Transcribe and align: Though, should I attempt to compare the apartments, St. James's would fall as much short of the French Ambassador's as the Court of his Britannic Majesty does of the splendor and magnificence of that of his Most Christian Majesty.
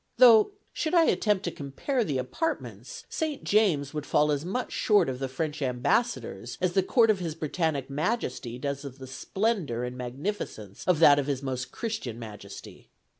Though, 0.17 0.53
should 0.73 0.95
I 0.95 1.03
attempt 1.03 1.43
to 1.43 1.51
compare 1.51 2.03
the 2.03 2.17
apartments, 2.17 3.05
St. 3.07 3.43
James's 3.43 3.93
would 3.93 4.07
fall 4.07 4.31
as 4.31 4.43
much 4.43 4.71
short 4.71 5.07
of 5.07 5.19
the 5.19 5.27
French 5.27 5.61
Ambassador's 5.61 6.57
as 6.59 6.73
the 6.73 6.81
Court 6.81 7.11
of 7.11 7.19
his 7.19 7.35
Britannic 7.35 7.87
Majesty 7.87 8.57
does 8.57 8.83
of 8.83 8.97
the 8.97 9.05
splendor 9.05 9.83
and 9.83 9.95
magnificence 9.95 10.83
of 10.87 10.97
that 11.01 11.19
of 11.19 11.27
his 11.27 11.43
Most 11.43 11.71
Christian 11.71 12.17
Majesty. 12.17 12.89